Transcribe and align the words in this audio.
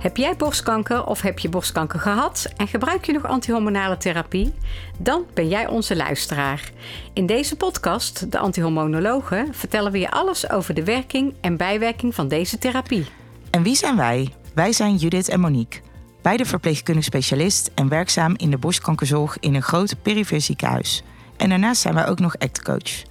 Heb 0.00 0.16
jij 0.16 0.36
borstkanker 0.36 1.06
of 1.06 1.20
heb 1.20 1.38
je 1.38 1.48
borstkanker 1.48 2.00
gehad 2.00 2.52
en 2.56 2.68
gebruik 2.68 3.04
je 3.04 3.12
nog 3.12 3.26
antihormonale 3.26 3.96
therapie? 3.96 4.54
Dan 4.98 5.24
ben 5.34 5.48
jij 5.48 5.66
onze 5.66 5.96
luisteraar. 5.96 6.70
In 7.12 7.26
deze 7.26 7.56
podcast, 7.56 8.32
De 8.32 8.38
Antihormonologen, 8.38 9.54
vertellen 9.54 9.92
we 9.92 9.98
je 9.98 10.10
alles 10.10 10.50
over 10.50 10.74
de 10.74 10.84
werking 10.84 11.34
en 11.40 11.56
bijwerking 11.56 12.14
van 12.14 12.28
deze 12.28 12.58
therapie. 12.58 13.06
En 13.50 13.62
wie 13.62 13.74
zijn 13.74 13.96
wij? 13.96 14.34
Wij 14.54 14.72
zijn 14.72 14.96
Judith 14.96 15.28
en 15.28 15.40
Monique. 15.40 15.80
Beide 16.22 16.44
verpleegkundig 16.44 17.04
specialist 17.04 17.70
en 17.74 17.88
werkzaam 17.88 18.34
in 18.36 18.50
de 18.50 18.58
borstkankerzorg 18.58 19.38
in 19.38 19.54
een 19.54 19.62
groot 19.62 20.02
perifere 20.02 20.40
ziekenhuis. 20.40 21.02
En 21.40 21.48
daarnaast 21.48 21.80
zijn 21.80 21.94
wij 21.94 22.06
ook 22.06 22.18
nog 22.18 22.38
actcoach. 22.38 23.02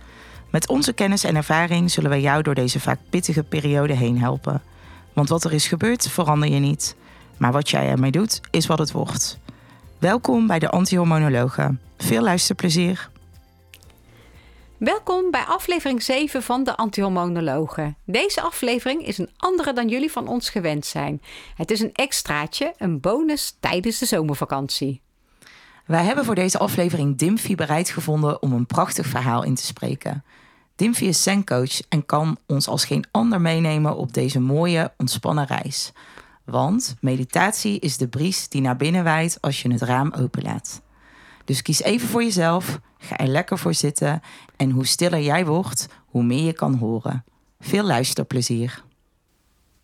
Met 0.49 0.67
onze 0.67 0.93
kennis 0.93 1.23
en 1.23 1.35
ervaring 1.35 1.91
zullen 1.91 2.09
wij 2.09 2.21
jou 2.21 2.43
door 2.43 2.55
deze 2.55 2.79
vaak 2.79 2.99
pittige 3.09 3.43
periode 3.43 3.93
heen 3.93 4.19
helpen. 4.19 4.61
Want 5.13 5.29
wat 5.29 5.43
er 5.43 5.53
is 5.53 5.67
gebeurd, 5.67 6.09
verander 6.09 6.49
je 6.49 6.59
niet. 6.59 6.95
Maar 7.37 7.51
wat 7.51 7.69
jij 7.69 7.87
ermee 7.87 8.11
doet, 8.11 8.41
is 8.51 8.65
wat 8.65 8.79
het 8.79 8.91
wordt. 8.91 9.39
Welkom 9.99 10.47
bij 10.47 10.59
de 10.59 10.69
Antihormonologen. 10.69 11.81
Veel 11.97 12.21
luisterplezier. 12.21 13.09
Welkom 14.77 15.31
bij 15.31 15.43
aflevering 15.43 16.03
7 16.03 16.43
van 16.43 16.63
de 16.63 16.77
Antihormonologen. 16.77 17.97
Deze 18.05 18.41
aflevering 18.41 19.05
is 19.05 19.17
een 19.17 19.29
andere 19.37 19.73
dan 19.73 19.87
jullie 19.87 20.11
van 20.11 20.27
ons 20.27 20.49
gewend 20.49 20.85
zijn. 20.85 21.21
Het 21.55 21.71
is 21.71 21.79
een 21.79 21.93
extraatje, 21.93 22.73
een 22.77 22.99
bonus 22.99 23.57
tijdens 23.59 23.99
de 23.99 24.05
zomervakantie. 24.05 25.01
Wij 25.89 26.03
hebben 26.03 26.25
voor 26.25 26.35
deze 26.35 26.57
aflevering 26.57 27.17
Dimfy 27.17 27.55
bereid 27.55 27.89
gevonden 27.89 28.41
om 28.41 28.53
een 28.53 28.65
prachtig 28.65 29.05
verhaal 29.05 29.43
in 29.43 29.55
te 29.55 29.65
spreken. 29.65 30.23
Dimfy 30.75 31.05
is 31.05 31.23
zengcoach 31.23 31.81
en 31.87 32.05
kan 32.05 32.37
ons 32.45 32.67
als 32.67 32.85
geen 32.85 33.05
ander 33.11 33.41
meenemen 33.41 33.95
op 33.95 34.13
deze 34.13 34.39
mooie, 34.39 34.91
ontspannen 34.97 35.45
reis. 35.45 35.91
Want 36.45 36.95
meditatie 37.01 37.79
is 37.79 37.97
de 37.97 38.07
bries 38.07 38.49
die 38.49 38.61
naar 38.61 38.75
binnen 38.75 39.03
waait 39.03 39.37
als 39.41 39.61
je 39.61 39.71
het 39.71 39.81
raam 39.81 40.13
openlaat. 40.13 40.81
Dus 41.45 41.61
kies 41.61 41.81
even 41.81 42.07
voor 42.07 42.23
jezelf, 42.23 42.79
ga 42.97 43.17
er 43.17 43.27
lekker 43.27 43.57
voor 43.57 43.73
zitten 43.73 44.21
en 44.55 44.69
hoe 44.69 44.85
stiller 44.85 45.21
jij 45.21 45.45
wordt, 45.45 45.87
hoe 46.05 46.23
meer 46.23 46.45
je 46.45 46.53
kan 46.53 46.73
horen. 46.73 47.23
Veel 47.59 47.83
luisterplezier. 47.83 48.83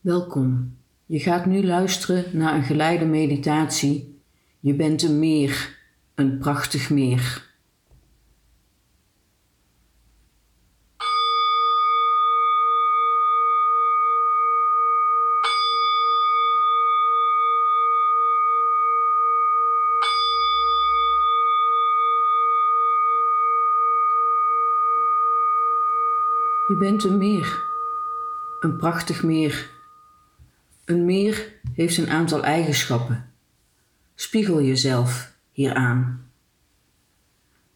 Welkom. 0.02 0.76
Je 1.06 1.20
gaat 1.20 1.46
nu 1.46 1.66
luisteren 1.66 2.26
naar 2.34 2.56
een 2.56 2.64
geleide 2.64 3.06
meditatie. 3.06 4.20
Je 4.60 4.74
bent 4.74 5.04
een 5.04 5.20
meer, 5.20 5.75
een 6.16 6.38
prachtig 6.38 6.90
meer. 6.90 7.54
Je 26.68 26.76
bent 26.78 27.04
een 27.04 27.18
meer, 27.18 27.64
een 28.60 28.78
prachtig 28.78 29.24
meer. 29.24 29.70
Een 30.86 31.06
meer 31.06 31.54
heeft 31.74 31.98
een 31.98 32.10
aantal 32.10 32.44
eigenschappen. 32.44 33.34
Spiegel 34.16 34.62
jezelf 34.62 35.35
hieraan. 35.56 36.30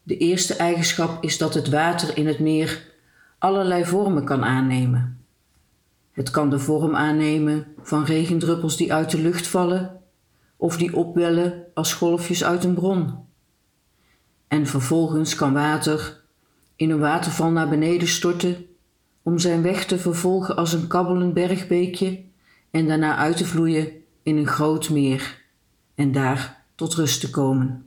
De 0.04 0.18
eerste 0.18 0.56
eigenschap 0.56 1.24
is 1.24 1.38
dat 1.38 1.54
het 1.54 1.70
water 1.70 2.18
in 2.18 2.28
het 2.28 2.40
meer 2.40 2.88
allerlei 3.38 3.86
vormen 3.86 4.24
kan 4.24 4.44
aannemen. 4.44 5.24
Het 6.12 6.30
kan 6.30 6.50
de 6.50 6.60
vorm 6.60 6.96
aannemen 6.96 7.68
van 7.82 8.04
regendruppels 8.04 8.78
die 8.78 8.94
uit 8.94 9.12
de 9.12 9.22
lucht 9.22 9.48
vallen 9.48 10.02
of 10.58 10.78
die 10.78 10.96
opwellen 10.96 11.64
als 11.74 11.94
golfjes 11.94 12.44
uit 12.44 12.64
een 12.64 12.74
bron. 12.74 13.26
En 14.48 14.68
vervolgens 14.68 15.36
kan 15.36 15.54
water 15.54 16.22
in 16.76 16.90
een 16.90 17.00
waterval 17.00 17.52
naar 17.52 17.70
beneden 17.70 18.08
storten 18.08 18.66
om 19.24 19.38
zijn 19.38 19.62
weg 19.62 19.86
te 19.86 19.98
vervolgen 19.98 20.56
als 20.56 20.74
een 20.74 20.88
kabbelend 20.88 21.34
bergbeekje 21.34 22.24
en 22.72 22.88
daarna 22.88 23.16
uit 23.16 23.38
te 23.38 23.46
vloeien 23.46 23.92
in 24.24 24.38
een 24.38 24.48
groot 24.48 24.90
meer 24.90 25.42
en 25.96 26.12
daar 26.12 26.59
tot 26.80 26.94
rust 26.94 27.20
te 27.20 27.30
komen. 27.30 27.86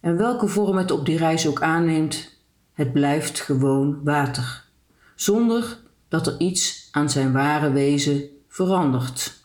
En 0.00 0.16
welke 0.16 0.48
vorm 0.48 0.76
het 0.76 0.90
op 0.90 1.06
die 1.06 1.16
reis 1.16 1.46
ook 1.46 1.62
aanneemt, 1.62 2.36
het 2.72 2.92
blijft 2.92 3.40
gewoon 3.40 4.00
water, 4.04 4.64
zonder 5.14 5.78
dat 6.08 6.26
er 6.26 6.38
iets 6.38 6.88
aan 6.90 7.10
zijn 7.10 7.32
ware 7.32 7.72
wezen 7.72 8.22
verandert. 8.48 9.39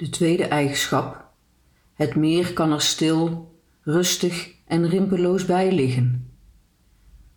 De 0.00 0.08
tweede 0.08 0.44
eigenschap. 0.44 1.28
Het 1.94 2.14
meer 2.14 2.52
kan 2.52 2.72
er 2.72 2.80
stil, 2.80 3.54
rustig 3.82 4.54
en 4.66 4.88
rimpeloos 4.88 5.44
bij 5.44 5.72
liggen. 5.72 6.30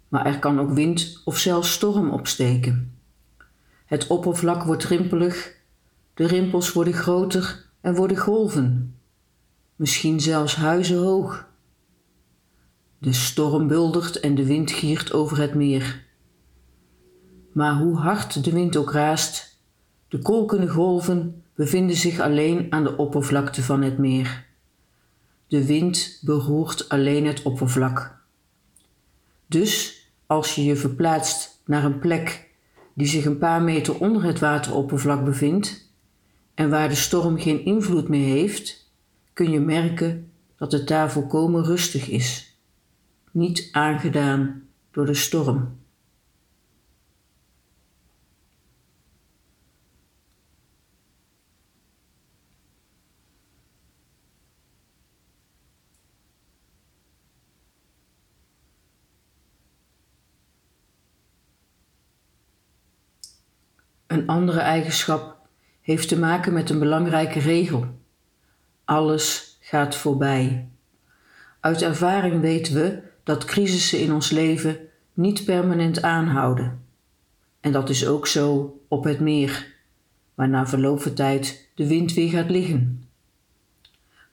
Maar 0.07 0.25
er 0.25 0.39
kan 0.39 0.59
ook 0.59 0.71
wind 0.71 1.21
of 1.25 1.37
zelfs 1.37 1.71
storm 1.71 2.09
opsteken. 2.09 2.97
Het 3.85 4.07
oppervlak 4.07 4.63
wordt 4.63 4.83
rimpelig, 4.83 5.55
de 6.13 6.27
rimpels 6.27 6.73
worden 6.73 6.93
groter 6.93 7.65
en 7.81 7.95
worden 7.95 8.17
golven, 8.17 8.95
misschien 9.75 10.19
zelfs 10.19 10.55
huizenhoog. 10.55 11.47
De 12.97 13.13
storm 13.13 13.67
buldert 13.67 14.19
en 14.19 14.35
de 14.35 14.45
wind 14.45 14.71
giert 14.71 15.13
over 15.13 15.37
het 15.37 15.53
meer. 15.53 16.05
Maar 17.53 17.75
hoe 17.75 17.97
hard 17.97 18.43
de 18.43 18.51
wind 18.51 18.75
ook 18.75 18.91
raast, 18.91 19.59
de 20.07 20.19
kolkende 20.19 20.67
golven 20.67 21.42
bevinden 21.55 21.95
zich 21.95 22.19
alleen 22.19 22.67
aan 22.69 22.83
de 22.83 22.97
oppervlakte 22.97 23.63
van 23.63 23.81
het 23.81 23.97
meer. 23.97 24.45
De 25.47 25.65
wind 25.65 26.19
beroert 26.21 26.89
alleen 26.89 27.25
het 27.25 27.41
oppervlak. 27.41 28.21
Dus 29.47 30.03
als 30.25 30.55
je 30.55 30.63
je 30.63 30.75
verplaatst 30.75 31.61
naar 31.65 31.83
een 31.83 31.99
plek 31.99 32.49
die 32.93 33.07
zich 33.07 33.25
een 33.25 33.37
paar 33.37 33.61
meter 33.61 33.99
onder 33.99 34.23
het 34.23 34.39
wateroppervlak 34.39 35.25
bevindt 35.25 35.91
en 36.53 36.69
waar 36.69 36.89
de 36.89 36.95
storm 36.95 37.39
geen 37.39 37.65
invloed 37.65 38.07
meer 38.07 38.35
heeft, 38.35 38.91
kun 39.33 39.51
je 39.51 39.59
merken 39.59 40.31
dat 40.57 40.71
het 40.71 40.87
daar 40.87 41.11
volkomen 41.11 41.63
rustig 41.63 42.09
is, 42.09 42.57
niet 43.31 43.69
aangedaan 43.71 44.63
door 44.91 45.05
de 45.05 45.13
storm. 45.13 45.82
Een 64.13 64.27
andere 64.27 64.59
eigenschap 64.59 65.37
heeft 65.81 66.07
te 66.07 66.19
maken 66.19 66.53
met 66.53 66.69
een 66.69 66.79
belangrijke 66.79 67.39
regel. 67.39 67.85
Alles 68.85 69.57
gaat 69.59 69.95
voorbij. 69.95 70.69
Uit 71.59 71.81
ervaring 71.81 72.41
weten 72.41 72.73
we 72.73 73.01
dat 73.23 73.45
crisissen 73.45 73.99
in 73.99 74.13
ons 74.13 74.29
leven 74.29 74.77
niet 75.13 75.45
permanent 75.45 76.01
aanhouden. 76.01 76.85
En 77.59 77.71
dat 77.71 77.89
is 77.89 78.07
ook 78.07 78.27
zo 78.27 78.77
op 78.87 79.03
het 79.03 79.19
meer, 79.19 79.67
waar 80.35 80.49
na 80.49 80.67
verloop 80.67 81.01
van 81.01 81.13
tijd 81.13 81.69
de 81.75 81.87
wind 81.87 82.13
weer 82.13 82.29
gaat 82.29 82.49
liggen. 82.49 83.07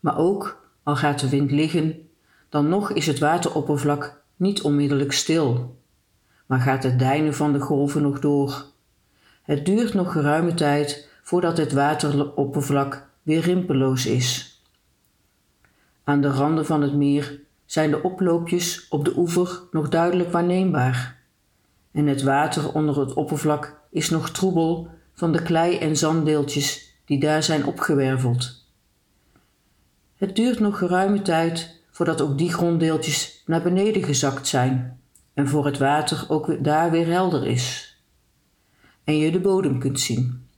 Maar 0.00 0.19
ook 0.19 0.69
al 0.82 0.96
gaat 0.96 1.20
de 1.20 1.28
wind 1.28 1.50
liggen, 1.50 2.08
dan 2.49 2.69
nog 2.69 2.90
is 2.90 3.06
het 3.06 3.19
wateroppervlak 3.19 4.22
niet 4.37 4.62
onmiddellijk 4.62 5.12
stil, 5.12 5.78
maar 6.46 6.60
gaat 6.60 6.82
het 6.82 6.99
deinen 6.99 7.34
van 7.34 7.52
de 7.52 7.60
golven 7.60 8.02
nog 8.02 8.19
door. 8.19 8.69
Het 9.50 9.67
duurt 9.67 9.94
nog 9.94 10.12
geruime 10.12 10.55
tijd 10.55 11.08
voordat 11.23 11.56
het 11.56 11.73
wateroppervlak 11.73 13.08
weer 13.23 13.41
rimpeloos 13.41 14.06
is. 14.06 14.61
Aan 16.05 16.20
de 16.20 16.29
randen 16.29 16.67
van 16.67 16.82
het 16.82 16.94
meer 16.94 17.41
zijn 17.64 17.91
de 17.91 18.02
oploopjes 18.02 18.87
op 18.88 19.05
de 19.05 19.12
oever 19.17 19.61
nog 19.70 19.88
duidelijk 19.88 20.32
waarneembaar. 20.32 21.19
En 21.93 22.06
het 22.06 22.23
water 22.23 22.73
onder 22.73 23.00
het 23.00 23.12
oppervlak 23.12 23.81
is 23.91 24.11
nog 24.11 24.31
troebel 24.31 24.88
van 25.14 25.32
de 25.32 25.43
klei- 25.43 25.79
en 25.79 25.97
zanddeeltjes 25.97 26.94
die 27.05 27.20
daar 27.20 27.43
zijn 27.43 27.64
opgewerveld. 27.67 28.67
Het 30.17 30.37
duurt 30.37 30.61
nog 30.61 30.79
geruime 30.79 31.23
tijd 31.23 31.81
voordat 31.91 32.20
ook 32.20 32.38
die 32.38 32.52
gronddeeltjes 32.52 33.43
naar 33.47 33.62
beneden 33.62 34.02
gezakt 34.02 34.47
zijn 34.47 35.00
en 35.35 35.49
voor 35.49 35.64
het 35.64 35.79
water 35.79 36.25
ook 36.29 36.64
daar 36.64 36.91
weer 36.91 37.06
helder 37.06 37.47
is. 37.47 37.89
En 39.10 39.16
je 39.16 39.30
de 39.30 39.40
bodem 39.40 39.78
kunt 39.78 40.00
zien. 40.00 40.48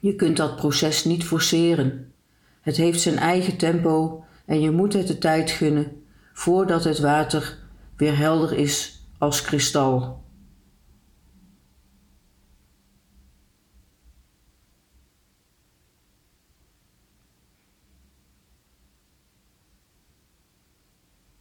Je 0.00 0.16
kunt 0.16 0.36
dat 0.36 0.56
proces 0.56 1.04
niet 1.04 1.24
forceren. 1.24 2.12
Het 2.60 2.76
heeft 2.76 3.00
zijn 3.00 3.16
eigen 3.16 3.56
tempo 3.56 4.24
en 4.44 4.60
je 4.60 4.70
moet 4.70 4.92
het 4.92 5.06
de 5.06 5.18
tijd 5.18 5.50
gunnen 5.50 6.02
voordat 6.32 6.84
het 6.84 6.98
water 6.98 7.58
weer 7.96 8.16
helder 8.16 8.52
is 8.52 9.04
als 9.18 9.42
kristal. 9.42 10.24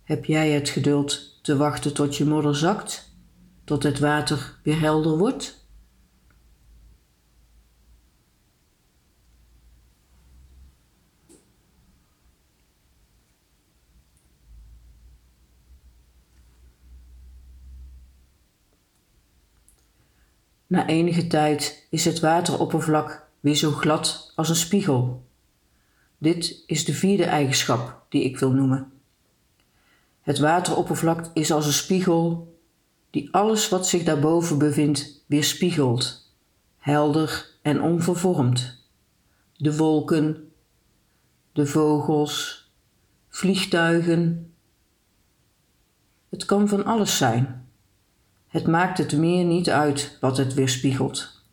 Heb 0.03 0.25
jij 0.25 0.49
het 0.51 0.69
geduld 0.69 1.39
te 1.41 1.57
wachten 1.57 1.93
tot 1.93 2.15
je 2.17 2.25
modder 2.25 2.55
zakt, 2.55 3.15
tot 3.63 3.83
het 3.83 3.99
water 3.99 4.59
weer 4.63 4.79
helder 4.79 5.17
wordt? 5.17 5.60
Na 20.71 20.88
enige 20.88 21.27
tijd 21.27 21.88
is 21.89 22.06
het 22.06 22.19
wateroppervlak 22.19 23.27
weer 23.39 23.56
zo 23.56 23.71
glad 23.71 24.31
als 24.35 24.50
een 24.50 24.56
spiegel. 24.56 25.25
Dit 26.18 26.63
is 26.65 26.85
de 26.85 26.94
vierde 26.94 27.23
eigenschap 27.23 28.06
die 28.09 28.23
ik 28.23 28.38
wil 28.38 28.51
noemen. 28.51 28.91
Het 30.21 30.39
wateroppervlak 30.39 31.29
is 31.33 31.51
als 31.51 31.65
een 31.65 31.73
spiegel 31.73 32.56
die 33.09 33.33
alles 33.33 33.69
wat 33.69 33.88
zich 33.88 34.03
daarboven 34.03 34.57
bevindt 34.57 35.23
weerspiegelt, 35.25 36.33
helder 36.77 37.50
en 37.62 37.81
onvervormd. 37.81 38.85
De 39.57 39.77
wolken, 39.77 40.51
de 41.51 41.65
vogels, 41.65 42.69
vliegtuigen. 43.29 44.53
Het 46.29 46.45
kan 46.45 46.67
van 46.67 46.85
alles 46.85 47.17
zijn. 47.17 47.60
Het 48.51 48.68
maakt 48.68 48.98
het 48.98 49.18
meer 49.18 49.45
niet 49.45 49.69
uit 49.69 50.18
wat 50.19 50.38
het 50.38 50.53
weerspiegelt. 50.53 51.44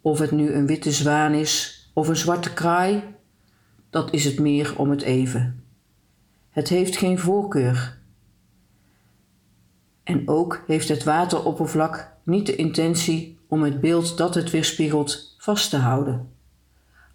Of 0.00 0.18
het 0.18 0.30
nu 0.30 0.52
een 0.52 0.66
witte 0.66 0.92
zwaan 0.92 1.32
is 1.32 1.84
of 1.92 2.08
een 2.08 2.16
zwarte 2.16 2.52
kraai, 2.52 3.02
dat 3.90 4.12
is 4.12 4.24
het 4.24 4.38
meer 4.38 4.78
om 4.78 4.90
het 4.90 5.02
even. 5.02 5.64
Het 6.50 6.68
heeft 6.68 6.96
geen 6.96 7.18
voorkeur. 7.18 7.98
En 10.02 10.28
ook 10.28 10.64
heeft 10.66 10.88
het 10.88 11.04
wateroppervlak 11.04 12.12
niet 12.22 12.46
de 12.46 12.56
intentie 12.56 13.38
om 13.48 13.62
het 13.62 13.80
beeld 13.80 14.16
dat 14.16 14.34
het 14.34 14.50
weerspiegelt 14.50 15.34
vast 15.38 15.70
te 15.70 15.76
houden. 15.76 16.32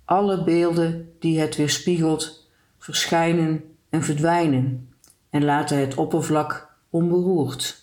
Alle 0.06 0.44
beelden 0.44 1.12
die 1.20 1.40
het 1.40 1.56
weerspiegelt 1.56 2.52
verschijnen 2.78 3.64
en 3.90 4.04
verdwijnen 4.04 4.94
en 5.30 5.44
laten 5.44 5.78
het 5.78 5.96
oppervlak 5.96 6.76
onberoerd. 6.90 7.81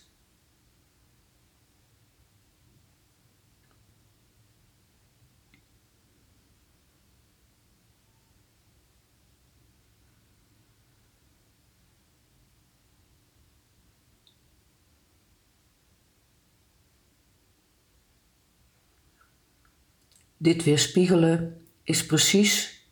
Dit 20.41 20.63
weerspiegelen 20.63 21.61
is 21.83 22.05
precies 22.05 22.83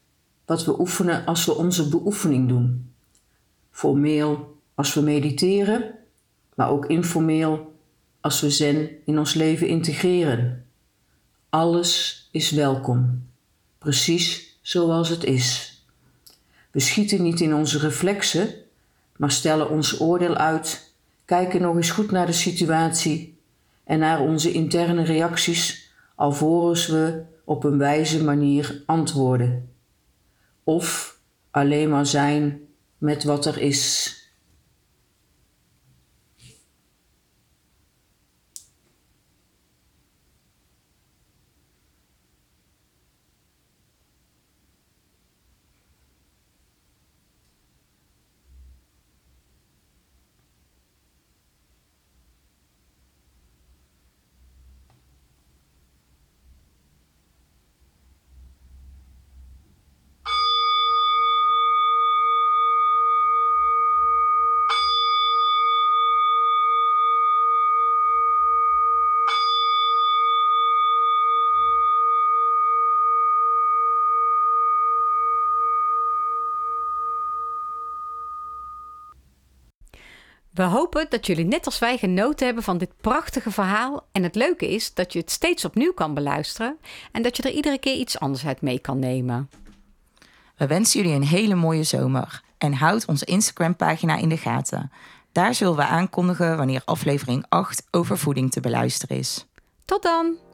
wat 0.46 0.66
we 0.66 0.80
oefenen 0.80 1.26
als 1.26 1.46
we 1.46 1.56
onze 1.56 1.90
beoefening 1.90 2.48
doen. 2.48 2.94
Formeel 3.72 4.58
als 4.76 4.94
we 4.94 5.02
mediteren, 5.02 5.96
maar 6.56 6.70
ook 6.70 6.86
informeel 6.86 7.76
als 8.20 8.42
we 8.42 8.50
zen 8.50 8.90
in 9.06 9.20
ons 9.20 9.34
leven 9.34 9.68
integreren. 9.68 10.66
Alles 11.50 12.22
is 12.32 12.52
welkom, 12.52 13.28
precies 13.78 14.58
zoals 14.62 15.10
het 15.10 15.24
is. 15.24 15.82
We 16.72 16.80
schieten 16.80 17.24
niet 17.24 17.40
in 17.40 17.54
onze 17.54 17.80
reflexen, 17.80 18.54
maar 19.18 19.32
stellen 19.32 19.70
ons 19.70 20.00
oordeel 20.00 20.36
uit, 20.36 20.94
kijken 21.26 21.62
nog 21.62 21.76
eens 21.76 21.92
goed 21.92 22.12
naar 22.12 22.26
de 22.26 22.32
situatie 22.32 23.38
en 23.84 24.00
naar 24.00 24.22
onze 24.22 24.52
interne 24.52 25.04
reacties 25.04 25.87
alvorens 26.18 26.88
we 26.88 27.24
op 27.46 27.64
een 27.64 27.78
wijze 27.78 28.24
manier 28.24 28.84
antwoorden. 28.86 29.70
Of 30.64 31.20
alleen 31.52 31.90
maar 31.90 32.06
zijn 32.06 32.62
met 32.98 33.24
wat 33.24 33.46
er 33.46 33.58
is. 33.58 34.16
We 80.58 80.64
hopen 80.64 81.06
dat 81.10 81.26
jullie 81.26 81.46
net 81.46 81.66
als 81.66 81.80
wij 81.80 81.98
genoten 81.98 82.46
hebben 82.46 82.64
van 82.64 82.78
dit 82.78 82.92
prachtige 83.02 83.52
verhaal. 83.52 84.08
En 84.12 84.24
het 84.24 84.36
leuke 84.36 84.74
is 84.74 84.94
dat 84.94 85.14
je 85.14 85.20
het 85.20 85.32
steeds 85.32 85.66
opnieuw 85.66 85.94
kan 85.94 86.14
beluisteren 86.14 86.78
en 87.12 87.22
dat 87.22 87.38
je 87.38 87.44
er 87.44 87.52
iedere 87.52 87.78
keer 87.78 87.96
iets 87.96 88.20
anders 88.20 88.46
uit 88.46 88.62
mee 88.62 88.80
kan 88.80 89.00
nemen. 89.00 89.50
We 90.56 90.68
wensen 90.68 91.02
jullie 91.02 91.16
een 91.16 91.28
hele 91.28 91.56
mooie 91.56 91.84
zomer 91.84 92.42
en 92.58 92.74
houd 92.74 93.06
onze 93.06 93.26
Instagram-pagina 93.26 94.16
in 94.18 94.30
de 94.30 94.38
gaten. 94.38 94.92
Daar 95.32 95.54
zullen 95.54 95.76
we 95.76 95.86
aankondigen 95.86 96.58
wanneer 96.58 96.82
aflevering 96.86 97.46
8 97.50 97.88
over 97.92 98.18
voeding 98.18 98.52
te 98.52 98.60
beluisteren 98.60 99.18
is. 99.18 99.46
Tot 99.86 100.04
dan! 100.04 100.47